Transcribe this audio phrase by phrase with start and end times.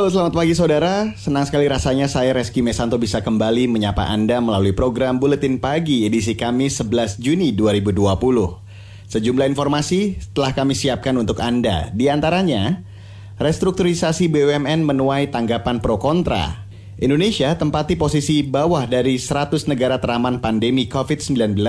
[0.00, 1.12] Halo, selamat pagi saudara.
[1.20, 6.32] Senang sekali rasanya saya Reski Mesanto bisa kembali menyapa Anda melalui program Buletin Pagi edisi
[6.40, 8.08] Kamis 11 Juni 2020.
[9.12, 11.92] Sejumlah informasi telah kami siapkan untuk Anda.
[11.92, 12.80] Di antaranya,
[13.36, 16.64] restrukturisasi BUMN menuai tanggapan pro kontra.
[16.96, 21.60] Indonesia tempati posisi bawah dari 100 negara teraman pandemi COVID-19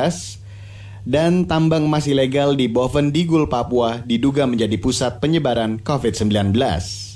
[1.04, 7.11] dan tambang emas ilegal di Boven Digul, Papua diduga menjadi pusat penyebaran COVID-19.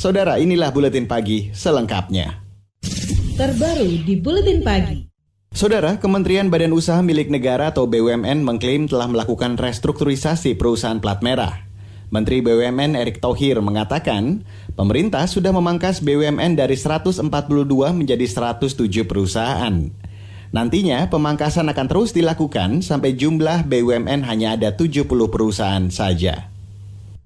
[0.00, 2.40] Saudara, inilah buletin pagi selengkapnya.
[3.36, 5.04] Terbaru di buletin pagi.
[5.52, 11.68] Saudara, Kementerian Badan Usaha Milik Negara atau BUMN mengklaim telah melakukan restrukturisasi perusahaan plat merah.
[12.08, 17.20] Menteri BUMN Erick Thohir mengatakan, pemerintah sudah memangkas BUMN dari 142
[17.92, 18.24] menjadi
[18.56, 19.84] 107 perusahaan.
[20.48, 26.48] Nantinya pemangkasan akan terus dilakukan sampai jumlah BUMN hanya ada 70 perusahaan saja.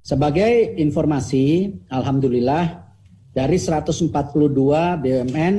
[0.04, 2.92] Sebagai informasi, Alhamdulillah
[3.32, 4.12] dari 142
[5.00, 5.54] BUMN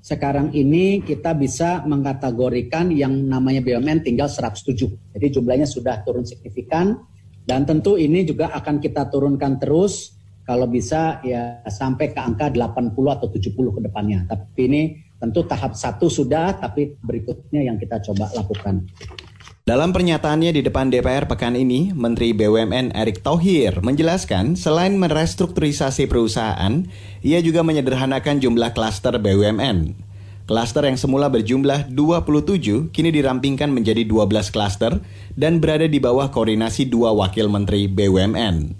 [0.00, 4.88] sekarang ini kita bisa mengkategorikan yang namanya BUMN tinggal 107.
[5.12, 7.04] Jadi jumlahnya sudah turun signifikan
[7.44, 10.16] dan tentu ini juga akan kita turunkan terus
[10.48, 14.24] kalau bisa ya sampai ke angka 80 atau 70 ke depannya.
[14.24, 14.82] Tapi ini
[15.20, 18.88] tentu tahap satu sudah, tapi berikutnya yang kita coba lakukan.
[19.62, 26.82] Dalam pernyataannya di depan DPR pekan ini, Menteri BUMN Erick Thohir menjelaskan selain merestrukturisasi perusahaan,
[27.22, 29.94] ia juga menyederhanakan jumlah klaster BUMN.
[30.50, 34.98] Klaster yang semula berjumlah 27 kini dirampingkan menjadi 12 klaster
[35.38, 38.74] dan berada di bawah koordinasi dua wakil menteri BUMN.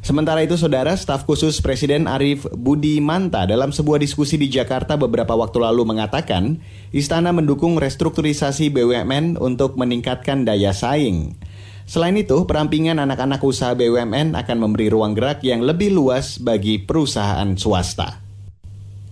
[0.00, 5.36] Sementara itu, saudara staf khusus Presiden Arief Budi Manta dalam sebuah diskusi di Jakarta beberapa
[5.36, 6.56] waktu lalu mengatakan,
[6.88, 11.36] istana mendukung restrukturisasi BUMN untuk meningkatkan daya saing.
[11.84, 17.52] Selain itu, perampingan anak-anak usaha BUMN akan memberi ruang gerak yang lebih luas bagi perusahaan
[17.60, 18.29] swasta.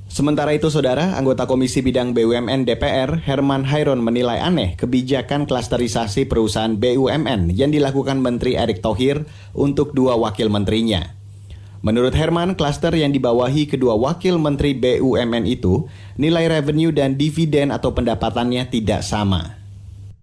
[0.09, 6.73] Sementara itu, saudara, anggota Komisi Bidang BUMN DPR, Herman Hairon menilai aneh kebijakan klasterisasi perusahaan
[6.81, 11.13] BUMN yang dilakukan Menteri Erick Thohir untuk dua wakil menterinya.
[11.85, 15.87] Menurut Herman, klaster yang dibawahi kedua wakil menteri BUMN itu,
[16.19, 19.61] nilai revenue dan dividen atau pendapatannya tidak sama.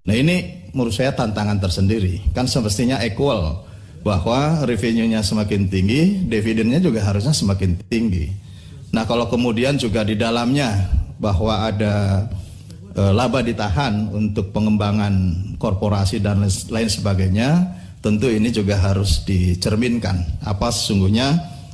[0.04, 2.36] Nah ini menurut saya tantangan tersendiri.
[2.36, 3.64] Kan semestinya equal,
[4.04, 8.45] bahwa revenue-nya semakin tinggi, dividennya juga harusnya semakin tinggi.
[8.96, 10.88] Nah, kalau kemudian juga di dalamnya
[11.20, 12.24] bahwa ada
[12.96, 20.72] e, laba ditahan untuk pengembangan korporasi dan lain sebagainya, tentu ini juga harus dicerminkan apa
[20.72, 21.28] sesungguhnya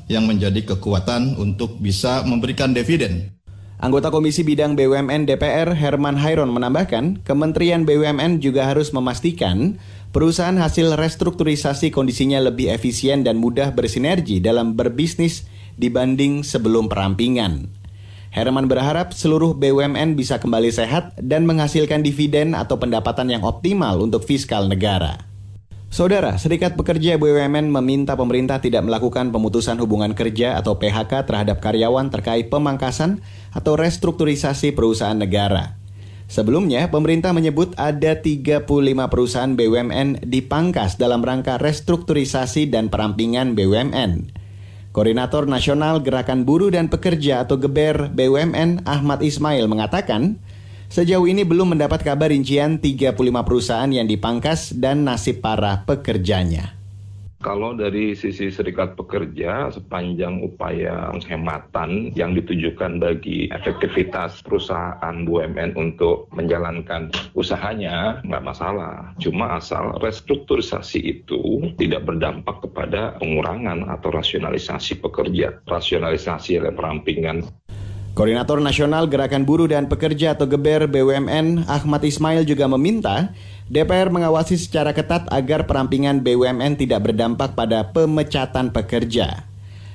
[0.10, 3.30] yang menjadi kekuatan untuk bisa memberikan dividen.
[3.78, 9.78] Anggota Komisi Bidang BUMN DPR Herman Hairon menambahkan, Kementerian BUMN juga harus memastikan
[10.10, 15.46] perusahaan hasil restrukturisasi kondisinya lebih efisien dan mudah bersinergi dalam berbisnis
[15.78, 17.72] dibanding sebelum perampingan.
[18.32, 24.24] Herman berharap seluruh BUMN bisa kembali sehat dan menghasilkan dividen atau pendapatan yang optimal untuk
[24.24, 25.28] fiskal negara.
[25.92, 32.08] Saudara, Serikat Pekerja BUMN meminta pemerintah tidak melakukan pemutusan hubungan kerja atau PHK terhadap karyawan
[32.08, 33.20] terkait pemangkasan
[33.52, 35.76] atau restrukturisasi perusahaan negara.
[36.32, 38.64] Sebelumnya, pemerintah menyebut ada 35
[39.12, 44.40] perusahaan BUMN dipangkas dalam rangka restrukturisasi dan perampingan BUMN.
[44.92, 50.36] Koordinator Nasional Gerakan Buruh dan Pekerja atau GEBER BUMN Ahmad Ismail mengatakan,
[50.92, 53.16] sejauh ini belum mendapat kabar rincian 35
[53.48, 56.81] perusahaan yang dipangkas dan nasib para pekerjanya.
[57.42, 66.30] Kalau dari sisi serikat pekerja, sepanjang upaya penghematan yang ditujukan bagi efektivitas perusahaan BUMN untuk
[66.38, 69.18] menjalankan usahanya, nggak masalah.
[69.18, 75.66] Cuma asal restrukturisasi itu tidak berdampak kepada pengurangan atau rasionalisasi pekerja.
[75.66, 77.42] Rasionalisasi oleh perampingan
[78.12, 83.32] Koordinator Nasional Gerakan Buruh dan Pekerja atau GEBER BUMN Ahmad Ismail juga meminta
[83.72, 89.48] DPR mengawasi secara ketat agar perampingan BUMN tidak berdampak pada pemecatan pekerja.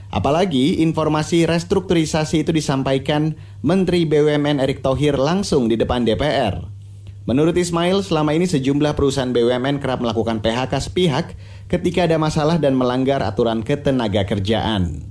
[0.09, 6.65] Apalagi informasi restrukturisasi itu disampaikan Menteri BUMN Erick Thohir langsung di depan DPR.
[7.29, 11.37] Menurut Ismail, selama ini sejumlah perusahaan BUMN kerap melakukan PHK sepihak
[11.69, 15.06] ketika ada masalah dan melanggar aturan ketenaga kerjaan.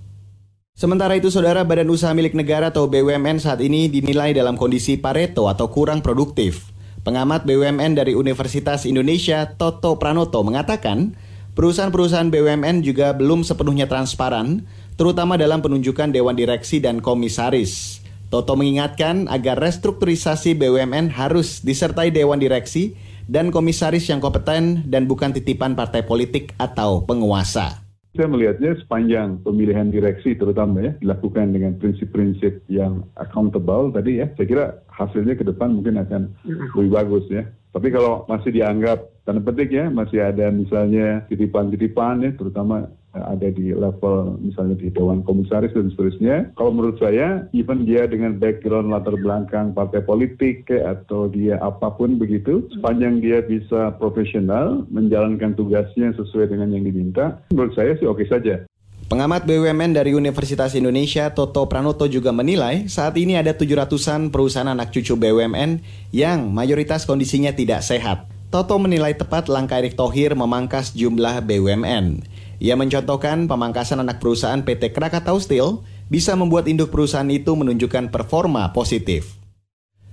[0.75, 5.48] Sementara itu, Saudara Badan Usaha Milik Negara atau BUMN saat ini dinilai dalam kondisi Pareto
[5.48, 6.68] atau kurang produktif.
[7.07, 11.16] Pengamat BUMN dari Universitas Indonesia, Toto Pranoto, mengatakan
[11.56, 14.68] perusahaan-perusahaan BUMN juga belum sepenuhnya transparan,
[15.00, 18.04] terutama dalam penunjukan dewan direksi dan komisaris.
[18.28, 23.00] Toto mengingatkan agar restrukturisasi BUMN harus disertai dewan direksi
[23.31, 27.84] dan komisaris yang kompeten dan bukan titipan partai politik atau penguasa.
[28.15, 34.47] Saya melihatnya sepanjang pemilihan direksi terutama ya dilakukan dengan prinsip-prinsip yang accountable tadi ya, saya
[34.47, 36.31] kira hasilnya ke depan mungkin akan
[36.79, 37.44] lebih bagus ya.
[37.75, 43.71] Tapi kalau masih dianggap tanda petik ya, masih ada misalnya titipan-titipan ya, terutama ada di
[43.71, 46.51] level misalnya di Dewan Komisaris dan seterusnya.
[46.59, 52.19] Kalau menurut saya, even dia dengan background latar belakang partai politik atau dia apa pun
[52.19, 58.27] begitu, sepanjang dia bisa profesional menjalankan tugasnya sesuai dengan yang diminta, menurut saya sih oke
[58.27, 58.67] saja.
[59.06, 64.89] Pengamat BUMN dari Universitas Indonesia, Toto Pranoto juga menilai saat ini ada 700-an perusahaan anak
[64.89, 65.77] cucu BUMN
[66.09, 68.25] yang mayoritas kondisinya tidak sehat.
[68.50, 72.25] Toto menilai tepat langkah Erick Thohir memangkas jumlah BUMN.
[72.63, 78.72] Ia mencontohkan pemangkasan anak perusahaan PT Krakatau Steel bisa membuat induk perusahaan itu menunjukkan performa
[78.72, 79.36] positif.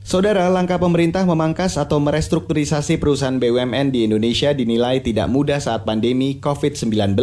[0.03, 6.43] Saudara, langkah pemerintah memangkas atau merestrukturisasi perusahaan BUMN di Indonesia dinilai tidak mudah saat pandemi
[6.43, 7.15] COVID-19.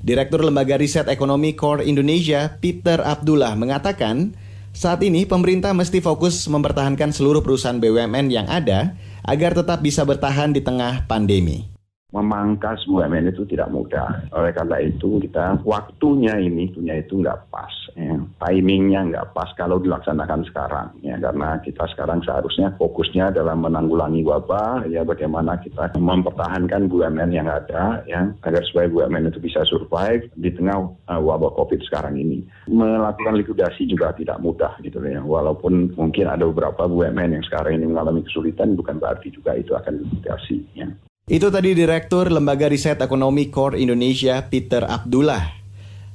[0.00, 4.32] Direktur Lembaga Riset Ekonomi Core Indonesia, Peter Abdullah, mengatakan,
[4.72, 8.96] saat ini pemerintah mesti fokus mempertahankan seluruh perusahaan BUMN yang ada
[9.28, 11.75] agar tetap bisa bertahan di tengah pandemi
[12.16, 14.24] memangkas BUMN itu tidak mudah.
[14.32, 18.16] Oleh karena itu kita waktunya ini punya itu nggak pas, ya.
[18.48, 24.88] timingnya nggak pas kalau dilaksanakan sekarang, ya karena kita sekarang seharusnya fokusnya dalam menanggulangi wabah,
[24.88, 30.48] ya bagaimana kita mempertahankan BUMN yang ada, ya agar supaya BUMN itu bisa survive di
[30.56, 32.40] tengah uh, wabah COVID sekarang ini.
[32.72, 37.92] Melakukan likuidasi juga tidak mudah gitu ya, walaupun mungkin ada beberapa BUMN yang sekarang ini
[37.92, 40.58] mengalami kesulitan, bukan berarti juga itu akan likuidasi.
[40.72, 40.88] Ya.
[41.26, 45.58] Itu tadi Direktur Lembaga Riset Ekonomi Core Indonesia, Peter Abdullah.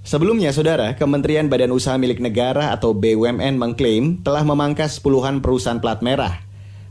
[0.07, 5.99] Sebelumnya, saudara, Kementerian Badan Usaha Milik Negara atau BUMN mengklaim telah memangkas puluhan perusahaan plat
[5.99, 6.39] merah.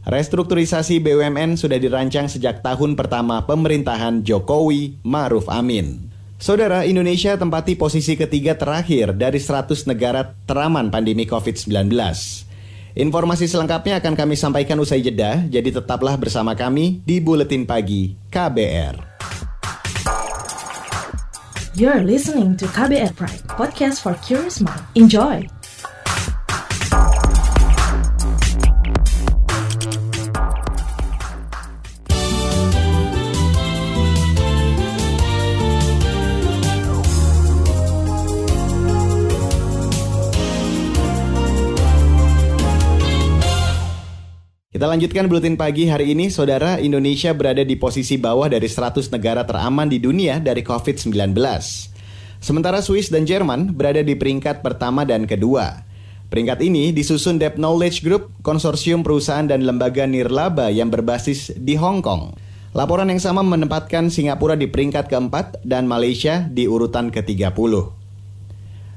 [0.05, 6.13] Restrukturisasi BUMN sudah dirancang sejak tahun pertama pemerintahan Jokowi Maruf Amin.
[6.37, 11.89] Saudara, Indonesia tempati posisi ketiga terakhir dari 100 negara teraman pandemi COVID-19.
[12.99, 19.11] Informasi selengkapnya akan kami sampaikan usai jeda, jadi tetaplah bersama kami di Buletin Pagi KBR.
[21.79, 24.83] You're listening to KBR Pride, podcast for curious mind.
[24.99, 25.60] Enjoy!
[44.81, 49.45] Kita lanjutkan buletin pagi hari ini, Saudara Indonesia berada di posisi bawah dari 100 negara
[49.45, 51.37] teraman di dunia dari COVID-19.
[52.41, 55.85] Sementara Swiss dan Jerman berada di peringkat pertama dan kedua.
[56.33, 62.01] Peringkat ini disusun Debt Knowledge Group, konsorsium perusahaan dan lembaga nirlaba yang berbasis di Hong
[62.01, 62.33] Kong.
[62.73, 68.00] Laporan yang sama menempatkan Singapura di peringkat keempat dan Malaysia di urutan ke-30.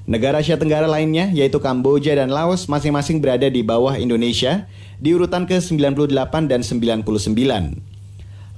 [0.03, 4.67] Negara Asia Tenggara lainnya, yaitu Kamboja dan Laos, masing-masing berada di bawah Indonesia
[4.99, 7.07] di urutan ke-98 dan 99.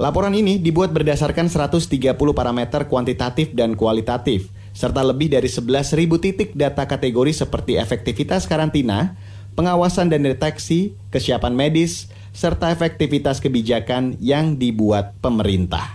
[0.01, 6.89] Laporan ini dibuat berdasarkan 130 parameter kuantitatif dan kualitatif, serta lebih dari 11.000 titik data
[6.89, 9.13] kategori seperti efektivitas karantina,
[9.53, 15.94] pengawasan dan deteksi, kesiapan medis, serta efektivitas kebijakan yang dibuat pemerintah.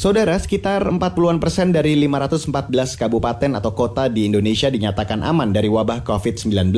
[0.00, 2.48] Saudara, sekitar 40-an persen dari 514
[2.96, 6.72] kabupaten atau kota di Indonesia dinyatakan aman dari wabah COVID-19.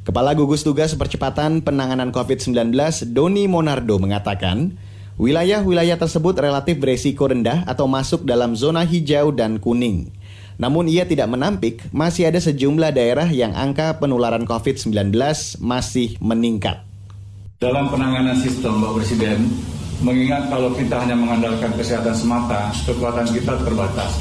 [0.00, 2.72] Kepala Gugus Tugas Percepatan Penanganan COVID-19
[3.12, 4.80] Doni Monardo mengatakan,
[5.20, 10.08] wilayah-wilayah tersebut relatif beresiko rendah atau masuk dalam zona hijau dan kuning.
[10.56, 15.12] Namun ia tidak menampik masih ada sejumlah daerah yang angka penularan COVID-19
[15.60, 16.80] masih meningkat.
[17.60, 19.52] Dalam penanganan sistem, Pak Presiden,
[20.02, 24.12] mengingat kalau kita hanya mengandalkan kesehatan semata, kekuatan kita terbatas.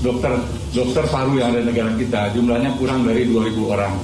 [0.00, 0.34] Dokter
[0.72, 3.98] dokter paru yang ada di negara kita jumlahnya kurang dari 2.000 orang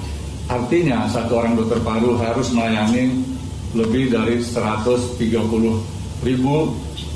[0.44, 3.16] Artinya satu orang dokter paru harus melayani
[3.72, 5.16] lebih dari 130
[6.20, 6.54] ribu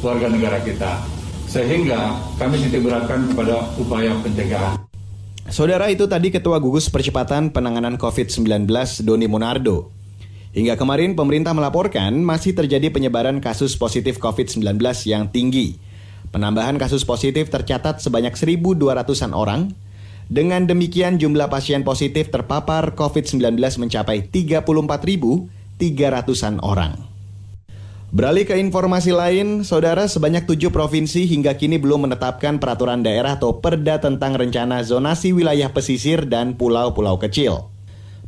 [0.00, 1.04] warga negara kita.
[1.48, 4.80] Sehingga kami titik beratkan kepada upaya pencegahan.
[5.48, 8.68] Saudara itu tadi Ketua Gugus Percepatan Penanganan COVID-19
[9.00, 9.97] Doni Monardo.
[10.56, 15.76] Hingga kemarin pemerintah melaporkan masih terjadi penyebaran kasus positif COVID-19 yang tinggi.
[16.32, 19.72] Penambahan kasus positif tercatat sebanyak 1.200-an orang,
[20.28, 26.98] dengan demikian jumlah pasien positif terpapar COVID-19 mencapai 34.314 300-an orang.
[28.08, 33.60] Beralih ke informasi lain, saudara sebanyak tujuh provinsi hingga kini belum menetapkan peraturan daerah atau
[33.60, 37.68] perda tentang rencana zonasi wilayah pesisir dan pulau-pulau kecil.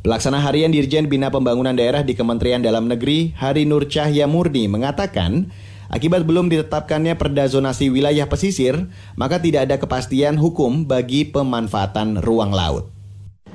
[0.01, 5.53] Pelaksana harian Dirjen Bina Pembangunan Daerah di Kementerian Dalam Negeri, Hari Nur Cahya Murni, mengatakan,
[5.93, 12.49] akibat belum ditetapkannya perda zonasi wilayah pesisir, maka tidak ada kepastian hukum bagi pemanfaatan ruang
[12.49, 12.89] laut.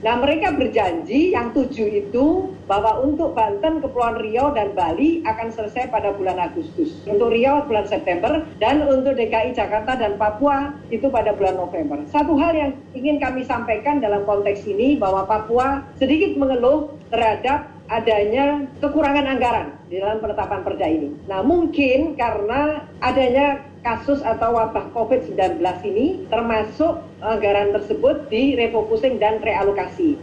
[0.07, 5.91] Nah mereka berjanji yang tujuh itu bahwa untuk Banten, Kepulauan Riau, dan Bali akan selesai
[5.91, 7.03] pada bulan Agustus.
[7.11, 12.07] Untuk Riau bulan September dan untuk DKI Jakarta dan Papua itu pada bulan November.
[12.07, 18.63] Satu hal yang ingin kami sampaikan dalam konteks ini bahwa Papua sedikit mengeluh terhadap adanya
[18.79, 21.19] kekurangan anggaran di dalam penetapan perda ini.
[21.27, 30.15] Nah mungkin karena adanya kasus atau wabah COVID-19 ini termasuk anggaran tersebut direfocusing dan realokasi.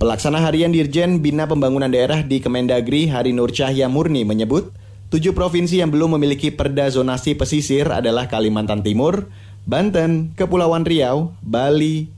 [0.00, 4.72] Pelaksana harian Dirjen Bina Pembangunan Daerah di Kemendagri Hari Nur Cahya Murni menyebut,
[5.12, 9.28] tujuh provinsi yang belum memiliki perda zonasi pesisir adalah Kalimantan Timur,
[9.68, 12.08] Banten, Kepulauan Riau, Bali,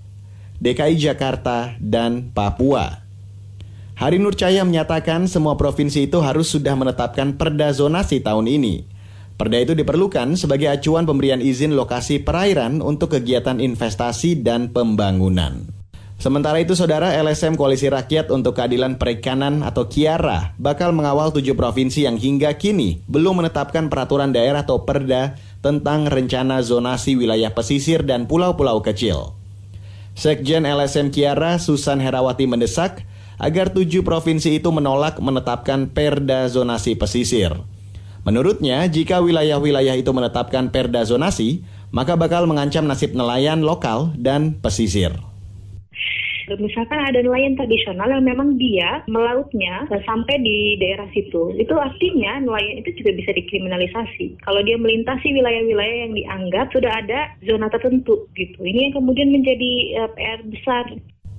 [0.62, 3.02] DKI Jakarta, dan Papua.
[3.98, 8.91] Hari Nur Cahya menyatakan semua provinsi itu harus sudah menetapkan perda zonasi tahun ini.
[9.42, 15.66] Perda itu diperlukan sebagai acuan pemberian izin lokasi perairan untuk kegiatan investasi dan pembangunan.
[16.14, 22.06] Sementara itu, saudara LSM Koalisi Rakyat untuk Keadilan Perikanan atau KIARA bakal mengawal tujuh provinsi
[22.06, 28.30] yang hingga kini belum menetapkan peraturan daerah atau perda tentang rencana zonasi wilayah pesisir dan
[28.30, 29.34] pulau-pulau kecil.
[30.14, 33.02] Sekjen LSM Kiara Susan Herawati mendesak
[33.42, 37.71] agar tujuh provinsi itu menolak menetapkan perda zonasi pesisir.
[38.22, 45.10] Menurutnya, jika wilayah-wilayah itu menetapkan perda zonasi, maka bakal mengancam nasib nelayan lokal dan pesisir.
[46.52, 52.82] Misalkan ada nelayan tradisional yang memang dia melautnya sampai di daerah situ, itu artinya nelayan
[52.82, 54.42] itu juga bisa dikriminalisasi.
[54.42, 58.58] Kalau dia melintasi wilayah-wilayah yang dianggap sudah ada zona tertentu gitu.
[58.58, 60.84] Ini yang kemudian menjadi eh, PR besar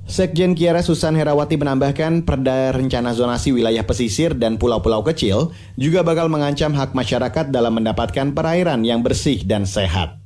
[0.03, 6.27] Sekjen Kiara Susan Herawati menambahkan perda rencana zonasi wilayah pesisir dan pulau-pulau kecil juga bakal
[6.27, 10.19] mengancam hak masyarakat dalam mendapatkan perairan yang bersih dan sehat.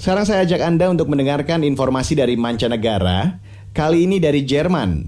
[0.00, 3.38] Sekarang saya ajak Anda untuk mendengarkan informasi dari mancanegara,
[3.76, 5.06] kali ini dari Jerman.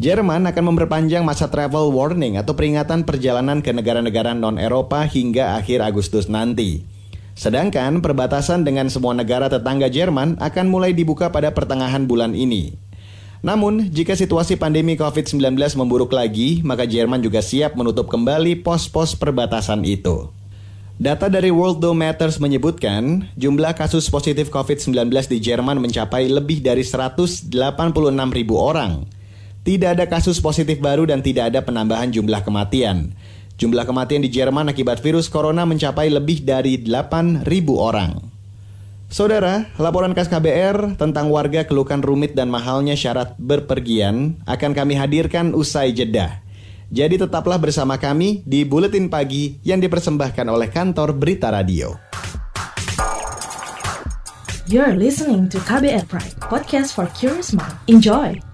[0.00, 6.26] Jerman akan memperpanjang masa travel warning atau peringatan perjalanan ke negara-negara non-Eropa hingga akhir Agustus
[6.26, 6.82] nanti.
[7.38, 12.89] Sedangkan perbatasan dengan semua negara tetangga Jerman akan mulai dibuka pada pertengahan bulan ini.
[13.40, 19.80] Namun, jika situasi pandemi COVID-19 memburuk lagi, maka Jerman juga siap menutup kembali pos-pos perbatasan
[19.88, 20.28] itu.
[21.00, 27.48] Data dari Worldometers menyebutkan, jumlah kasus positif COVID-19 di Jerman mencapai lebih dari 186
[28.36, 29.08] ribu orang.
[29.64, 33.16] Tidak ada kasus positif baru dan tidak ada penambahan jumlah kematian.
[33.56, 38.39] Jumlah kematian di Jerman akibat virus corona mencapai lebih dari 8 ribu orang.
[39.10, 45.50] Saudara, laporan khas KBR tentang warga keluhkan rumit dan mahalnya syarat berpergian akan kami hadirkan
[45.50, 46.38] usai jeda.
[46.94, 51.98] Jadi tetaplah bersama kami di Buletin Pagi yang dipersembahkan oleh kantor Berita Radio.
[54.70, 57.74] You're listening to KBR Pride, podcast for curious mind.
[57.90, 58.49] Enjoy!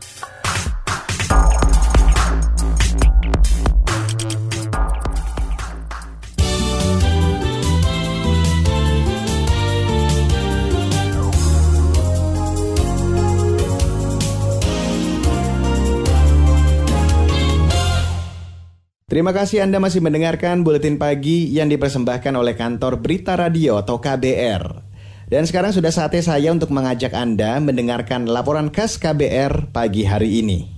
[19.16, 24.84] Terima kasih Anda masih mendengarkan Buletin Pagi yang dipersembahkan oleh kantor Berita Radio atau KBR.
[25.32, 30.68] Dan sekarang sudah saatnya saya untuk mengajak Anda mendengarkan laporan khas KBR pagi hari ini.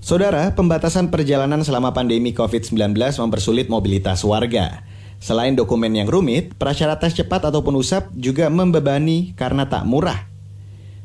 [0.00, 4.80] Saudara, pembatasan perjalanan selama pandemi COVID-19 mempersulit mobilitas warga.
[5.20, 10.24] Selain dokumen yang rumit, prasyarat tes cepat ataupun usap juga membebani karena tak murah.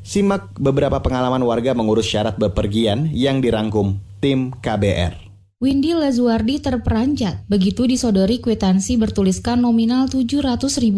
[0.00, 5.23] Simak beberapa pengalaman warga mengurus syarat bepergian yang dirangkum tim KBR.
[5.62, 10.90] Windy Lazuardi terperanjat begitu disodori kwitansi bertuliskan nominal Rp700.000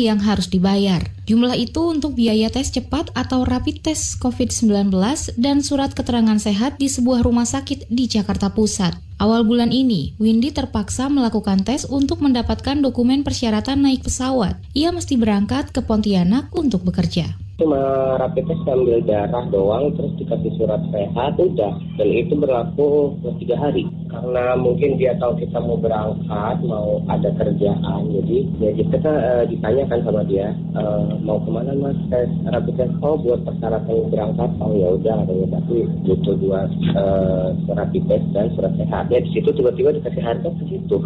[0.00, 1.04] yang harus dibayar.
[1.28, 4.88] Jumlah itu untuk biaya tes cepat atau rapid test COVID-19
[5.36, 8.96] dan surat keterangan sehat di sebuah rumah sakit di Jakarta Pusat.
[9.20, 14.56] Awal bulan ini, Windy terpaksa melakukan tes untuk mendapatkan dokumen persyaratan naik pesawat.
[14.72, 20.52] Ia mesti berangkat ke Pontianak untuk bekerja cuma rapid test ambil darah doang terus dikasih
[20.56, 21.76] surat sehat udah.
[22.00, 23.84] Dan itu berlaku tiga hari.
[24.08, 30.00] Karena mungkin dia tahu kita mau berangkat, mau ada kerjaan, jadi ya kita uh, ditanyakan
[30.02, 32.94] sama dia uh, mau ke mana mas tes rapid test?
[33.04, 34.50] Oh buat persyaratan berangkat.
[34.58, 35.46] Oh ya udah katanya.
[35.60, 35.76] Tapi
[36.08, 36.60] butuh dua
[36.96, 39.12] uh, rapid test dan surat sehat.
[39.12, 40.96] Ya di situ tiba-tiba dikasih harga segitu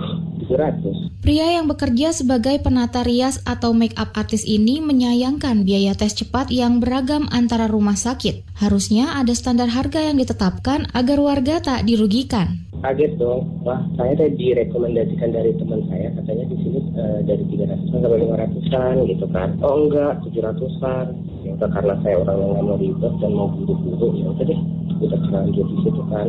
[0.44, 6.12] 700 Pria yang bekerja sebagai penata rias atau make up artis ini menyayangkan biaya tes
[6.12, 8.44] cepat yang beragam antara rumah sakit.
[8.58, 12.64] Harusnya ada standar harga yang ditetapkan agar warga tak dirugikan.
[12.84, 17.88] Kaget dong wah saya tadi direkomendasikan dari teman saya katanya di sini uh, dari 300
[17.88, 19.48] sampai 500an gitu kan.
[19.64, 21.06] Oh enggak 700an
[21.48, 24.60] ya udah karena saya orang yang mau ribet dan mau buru-buru ya udah deh
[25.00, 26.28] kita terlanjur di situ kan.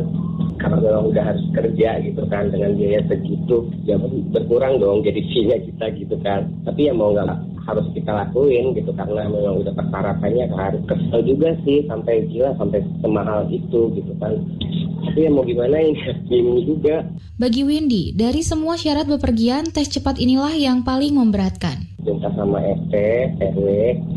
[0.56, 4.00] Karena memang udah harus kerja gitu kan dengan biaya segitu ya
[4.32, 6.48] berkurang dong jadi fee kita gitu kan.
[6.64, 7.28] Tapi ya mau nggak
[7.66, 12.80] harus kita lakuin gitu karena memang udah persyaratannya kan kesel juga sih sampai gila sampai
[13.02, 14.38] semahal itu gitu kan.
[15.06, 15.98] Tapi ya mau gimana ini
[16.30, 17.06] bingung juga.
[17.36, 22.94] Bagi Windy, dari semua syarat bepergian, tes cepat inilah yang paling memberatkan minta sama RT,
[23.42, 23.66] RW,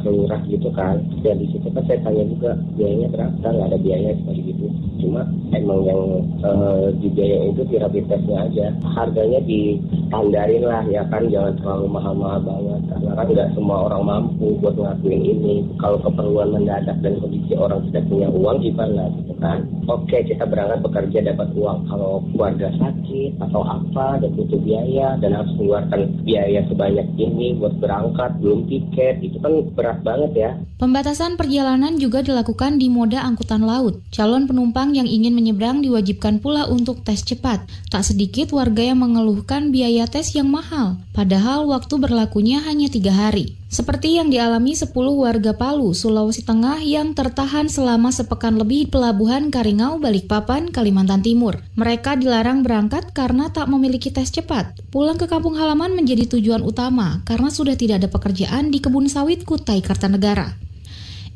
[0.04, 1.02] kelurah gitu kan.
[1.26, 4.68] Ya di situ kan saya tanya juga biayanya berapa, nggak ada biaya seperti gitu.
[5.00, 5.22] Cuma
[5.56, 6.02] emang yang
[6.44, 8.68] uh, di biaya itu di rapid testnya aja.
[8.94, 12.82] Harganya ditandarin lah ya kan, jangan terlalu mahal-mahal banget.
[12.92, 15.56] Karena kan nggak semua orang mampu buat ngelakuin ini.
[15.80, 19.66] Kalau keperluan mendadak dan kondisi orang tidak punya uang gimana gitu kan.
[19.90, 21.88] Oke kita berangkat bekerja dapat uang.
[21.90, 27.78] Kalau keluarga sakit atau apa dan butuh biaya dan harus mengeluarkan biaya sebanyak ini buat
[27.82, 30.52] berangkat, belum tiket, itu kan berat banget ya.
[30.80, 34.00] Pembatasan perjalanan juga dilakukan di moda angkutan laut.
[34.16, 37.68] Calon penumpang yang ingin menyeberang diwajibkan pula untuk tes cepat.
[37.92, 43.59] Tak sedikit warga yang mengeluhkan biaya tes yang mahal, padahal waktu berlakunya hanya tiga hari.
[43.70, 49.52] Seperti yang dialami 10 warga Palu, Sulawesi Tengah yang tertahan selama sepekan lebih di pelabuhan
[49.52, 51.60] Karingau, Balikpapan, Kalimantan Timur.
[51.76, 54.72] Mereka dilarang berangkat karena tak memiliki tes cepat.
[54.88, 59.44] Pulang ke kampung halaman menjadi tujuan utama karena sudah tidak ada pekerjaan di kebun sawit
[59.44, 60.69] Kutai Kartanegara.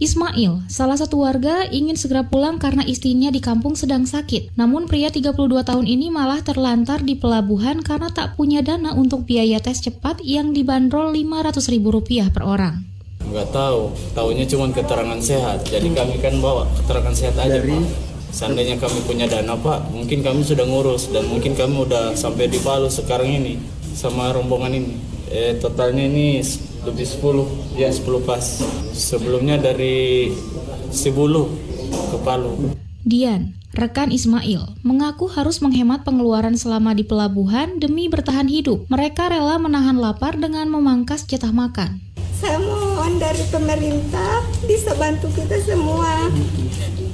[0.04, 4.52] Ismail, salah satu warga ingin segera pulang karena istrinya di kampung sedang sakit.
[4.60, 5.32] Namun pria 32
[5.64, 10.52] tahun ini malah terlantar di pelabuhan karena tak punya dana untuk biaya tes cepat yang
[10.52, 12.84] dibanderol Rp500.000 per orang.
[13.24, 15.72] Enggak tahu, tahunya cuma keterangan sehat.
[15.72, 15.96] Jadi hmm.
[15.96, 17.72] kami kan bawa keterangan sehat aja, Dari...
[17.72, 18.12] Pak.
[18.34, 22.58] Seandainya kami punya dana, Pak, mungkin kami sudah ngurus dan mungkin kami udah sampai di
[22.60, 23.56] Palu sekarang ini
[23.96, 24.98] sama rombongan ini.
[25.32, 26.42] Eh, totalnya ini
[26.84, 28.44] lebih 10 ya 10 pas
[28.92, 30.32] sebelumnya dari
[30.94, 31.50] Sibulu
[32.12, 38.86] ke Palu Dian Rekan Ismail mengaku harus menghemat pengeluaran selama di pelabuhan demi bertahan hidup.
[38.86, 42.13] Mereka rela menahan lapar dengan memangkas jatah makan.
[42.44, 46.28] Saya mohon dari pemerintah bisa bantu kita semua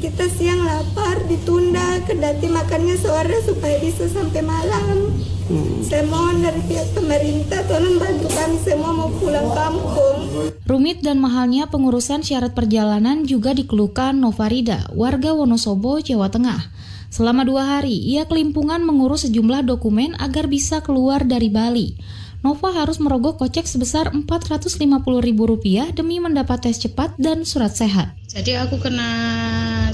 [0.02, 5.14] kita siang lapar ditunda kedati makannya sore supaya bisa sampai malam
[5.54, 5.86] hmm.
[5.86, 10.18] saya mohon dari pihak pemerintah tolong bantu kami semua mau pulang kampung
[10.66, 17.66] rumit dan mahalnya pengurusan syarat perjalanan juga dikeluhkan Novarida warga Wonosobo Jawa Tengah Selama dua
[17.66, 21.98] hari, ia kelimpungan mengurus sejumlah dokumen agar bisa keluar dari Bali.
[22.40, 28.16] Nova harus merogoh kocek sebesar Rp450.000 demi mendapat tes cepat dan surat sehat.
[28.30, 29.10] Jadi aku kena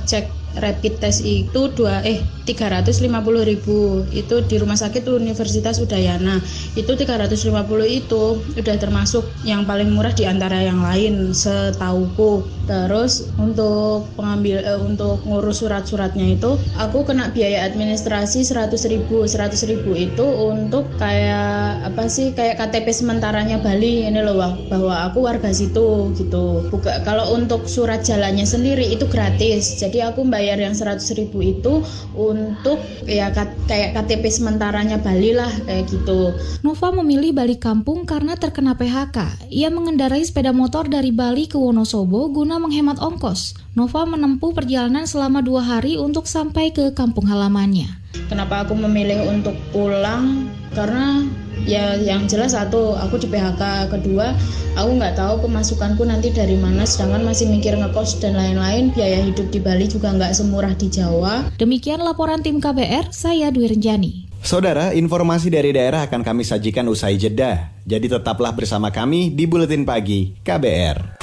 [0.04, 0.28] cek
[0.60, 3.10] rapid test itu dua eh 350
[3.42, 4.06] ribu.
[4.14, 6.38] Itu di rumah sakit Universitas Udayana.
[6.78, 7.50] Itu 350
[7.90, 12.46] itu udah termasuk yang paling murah di antara yang lain setauku.
[12.70, 19.26] Terus untuk pengambil eh, untuk ngurus surat-suratnya itu aku kena biaya administrasi 100 ribu.
[19.26, 25.26] 100 ribu itu untuk kayak apa sih kayak KTP sementaranya Bali ini loh bahwa aku
[25.26, 26.70] warga situ gitu.
[26.70, 31.44] Buka, kalau untuk surat jalannya sendiri itu gratis jadi aku bayar bayar yang 100 ribu
[31.44, 31.84] itu
[32.16, 33.28] untuk ya
[33.68, 36.32] kayak KTP sementaranya Bali lah kayak gitu.
[36.64, 39.50] Nova memilih balik kampung karena terkena PHK.
[39.52, 43.60] Ia mengendarai sepeda motor dari Bali ke Wonosobo guna menghemat ongkos.
[43.76, 47.92] Nova menempuh perjalanan selama dua hari untuk sampai ke kampung halamannya.
[48.32, 50.48] Kenapa aku memilih untuk pulang?
[50.72, 51.20] Karena
[51.66, 54.38] ya yang jelas satu aku di PHK kedua
[54.78, 59.50] aku nggak tahu pemasukanku nanti dari mana sedangkan masih mikir ngekos dan lain-lain biaya hidup
[59.50, 64.14] di Bali juga nggak semurah di Jawa demikian laporan tim KBR saya Dwi Renjani
[64.46, 67.74] Saudara, informasi dari daerah akan kami sajikan usai jeda.
[67.82, 71.18] Jadi tetaplah bersama kami di Buletin Pagi KBR.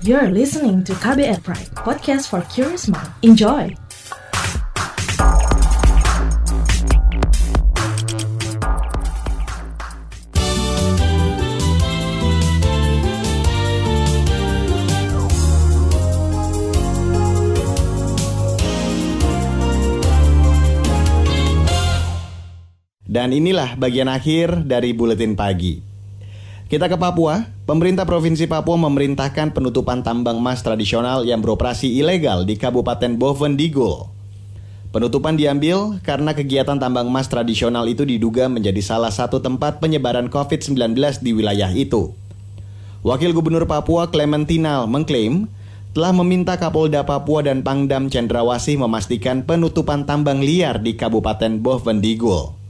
[0.00, 3.12] You're listening to KBR Pride, podcast for curious mind.
[3.20, 3.81] Enjoy!
[23.12, 25.84] Dan inilah bagian akhir dari buletin pagi.
[26.64, 27.44] Kita ke Papua.
[27.68, 34.08] Pemerintah Provinsi Papua memerintahkan penutupan tambang emas tradisional yang beroperasi ilegal di Kabupaten Boven Digul.
[34.96, 40.96] Penutupan diambil karena kegiatan tambang emas tradisional itu diduga menjadi salah satu tempat penyebaran COVID-19
[41.20, 42.16] di wilayah itu.
[43.04, 45.52] Wakil Gubernur Papua Clementinal mengklaim
[45.92, 52.61] telah meminta Kapolda Papua dan Pangdam Cendrawasih memastikan penutupan tambang liar di Kabupaten Boven Digul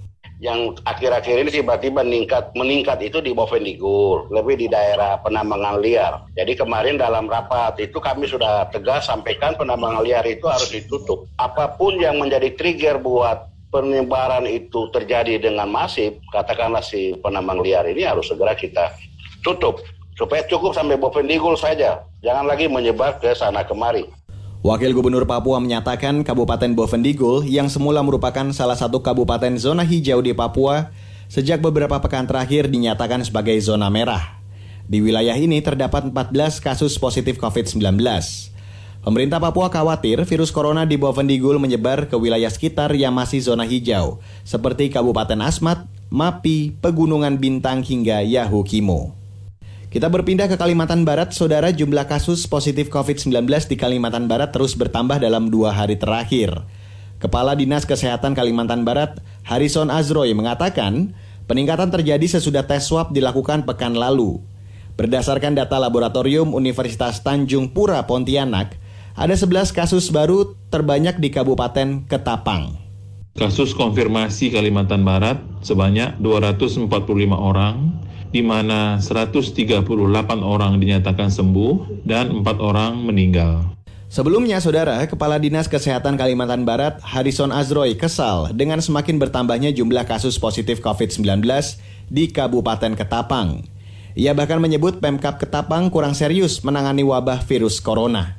[0.43, 6.27] yang akhir-akhir ini tiba-tiba meningkat meningkat itu di Bovendigul, lebih di daerah penambangan liar.
[6.35, 11.31] Jadi kemarin dalam rapat itu kami sudah tegas sampaikan penambangan liar itu harus ditutup.
[11.39, 17.87] Apa pun yang menjadi trigger buat penyebaran itu terjadi dengan masif, katakanlah si penambang liar
[17.87, 18.91] ini harus segera kita
[19.47, 19.79] tutup
[20.19, 24.05] supaya cukup sampai Bovendigul saja, jangan lagi menyebar ke sana kemari.
[24.63, 30.31] Wakil Gubernur Papua menyatakan Kabupaten Bovendigul yang semula merupakan salah satu kabupaten zona hijau di
[30.39, 30.95] Papua
[31.27, 34.39] sejak beberapa pekan terakhir dinyatakan sebagai zona merah.
[34.87, 37.99] Di wilayah ini terdapat 14 kasus positif COVID-19.
[39.03, 44.23] Pemerintah Papua khawatir virus corona di Bovendigul menyebar ke wilayah sekitar yang masih zona hijau,
[44.47, 49.22] seperti Kabupaten Asmat, Mapi, Pegunungan Bintang hingga Yahukimo.
[49.93, 55.21] Kita berpindah ke Kalimantan Barat, saudara jumlah kasus positif COVID-19 di Kalimantan Barat terus bertambah
[55.21, 56.65] dalam dua hari terakhir.
[57.21, 61.13] Kepala Dinas Kesehatan Kalimantan Barat, Harrison Azroy mengatakan,
[61.45, 64.41] peningkatan terjadi sesudah tes swab dilakukan pekan lalu.
[64.97, 68.81] Berdasarkan data laboratorium Universitas Tanjung Pura Pontianak,
[69.13, 72.81] ada 11 kasus baru terbanyak di Kabupaten Ketapang.
[73.37, 76.89] Kasus konfirmasi Kalimantan Barat sebanyak 245
[77.37, 77.93] orang,
[78.33, 79.85] di mana 138
[80.41, 83.77] orang dinyatakan sembuh dan 4 orang meninggal.
[84.13, 90.37] Sebelumnya, Saudara, Kepala Dinas Kesehatan Kalimantan Barat, Harrison Azroy, kesal dengan semakin bertambahnya jumlah kasus
[90.37, 91.41] positif COVID-19
[92.13, 93.65] di Kabupaten Ketapang.
[94.13, 98.37] Ia bahkan menyebut Pemkap Ketapang kurang serius menangani wabah virus corona.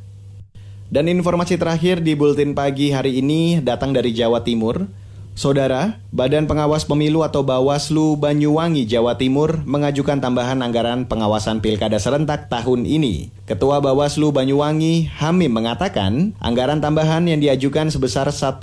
[0.93, 4.85] Dan informasi terakhir di Bulletin Pagi hari ini datang dari Jawa Timur.
[5.33, 12.53] Saudara, Badan Pengawas Pemilu atau Bawaslu Banyuwangi Jawa Timur mengajukan tambahan anggaran pengawasan pilkada serentak
[12.53, 13.33] tahun ini.
[13.49, 18.61] Ketua Bawaslu Banyuwangi, Hamim mengatakan, anggaran tambahan yang diajukan sebesar 1,5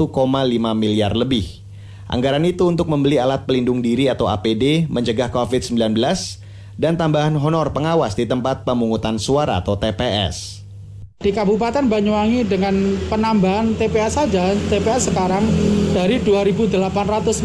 [0.78, 1.58] miliar lebih.
[2.06, 5.98] Anggaran itu untuk membeli alat pelindung diri atau APD, mencegah COVID-19,
[6.78, 10.59] dan tambahan honor pengawas di tempat pemungutan suara atau TPS.
[11.20, 15.44] Di Kabupaten Banyuwangi dengan penambahan TPS saja, TPS sekarang
[15.92, 17.44] dari 2.860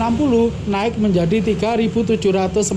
[0.71, 2.71] naik menjadi 3.745.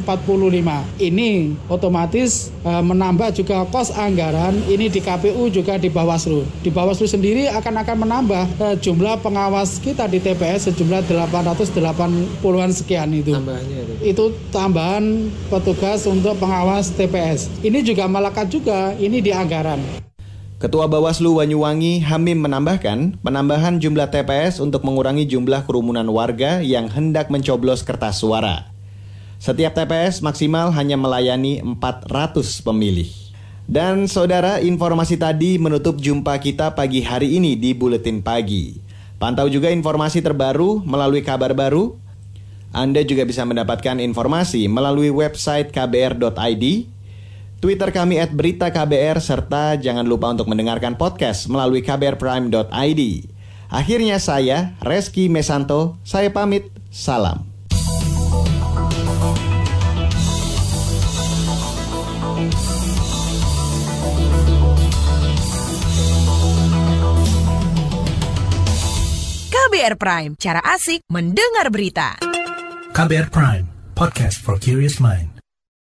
[0.98, 6.42] Ini otomatis e, menambah juga kos anggaran, ini di KPU juga di Bawaslu.
[6.66, 13.14] Di Bawaslu sendiri akan akan menambah e, jumlah pengawas kita di TPS sejumlah 880-an sekian
[13.14, 13.38] itu.
[13.38, 14.02] Tambahannya itu.
[14.02, 17.62] Itu tambahan petugas untuk pengawas TPS.
[17.62, 20.07] Ini juga melekat juga, ini di anggaran.
[20.58, 27.30] Ketua Bawaslu Banyuwangi Hamim menambahkan penambahan jumlah TPS untuk mengurangi jumlah kerumunan warga yang hendak
[27.30, 28.66] mencoblos kertas suara.
[29.38, 33.06] Setiap TPS maksimal hanya melayani 400 pemilih.
[33.70, 38.82] Dan saudara, informasi tadi menutup jumpa kita pagi hari ini di Buletin Pagi.
[39.22, 41.94] Pantau juga informasi terbaru melalui kabar baru.
[42.74, 46.97] Anda juga bisa mendapatkan informasi melalui website kbr.id
[47.58, 53.02] Twitter kami at Berita KBR, serta jangan lupa untuk mendengarkan podcast melalui kbrprime.id.
[53.68, 57.42] Akhirnya saya, Reski Mesanto, saya pamit, salam.
[69.50, 72.16] KBR Prime, cara asik mendengar berita.
[72.94, 73.66] KBR Prime,
[73.98, 75.37] podcast for curious mind.